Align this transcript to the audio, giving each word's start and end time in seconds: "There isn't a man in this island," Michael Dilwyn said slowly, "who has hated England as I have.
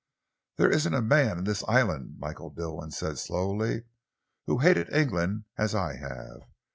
"There 0.57 0.71
isn't 0.71 0.95
a 0.95 1.01
man 1.03 1.37
in 1.37 1.43
this 1.43 1.63
island," 1.67 2.15
Michael 2.17 2.49
Dilwyn 2.49 2.89
said 2.91 3.19
slowly, 3.19 3.83
"who 4.47 4.57
has 4.57 4.67
hated 4.69 4.91
England 4.91 5.43
as 5.59 5.75
I 5.75 5.97
have. 5.97 6.41